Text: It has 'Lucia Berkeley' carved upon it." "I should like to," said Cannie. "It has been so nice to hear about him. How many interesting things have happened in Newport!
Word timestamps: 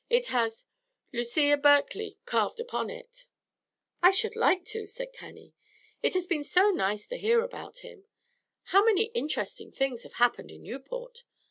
It 0.09 0.29
has 0.29 0.65
'Lucia 1.13 1.57
Berkeley' 1.57 2.17
carved 2.25 2.59
upon 2.59 2.89
it." 2.89 3.27
"I 4.01 4.09
should 4.09 4.35
like 4.35 4.65
to," 4.65 4.87
said 4.87 5.13
Cannie. 5.13 5.53
"It 6.01 6.15
has 6.15 6.25
been 6.25 6.43
so 6.43 6.71
nice 6.71 7.07
to 7.09 7.19
hear 7.19 7.43
about 7.43 7.81
him. 7.85 8.05
How 8.73 8.83
many 8.83 9.11
interesting 9.13 9.71
things 9.71 10.01
have 10.01 10.13
happened 10.13 10.49
in 10.51 10.63
Newport! 10.63 11.21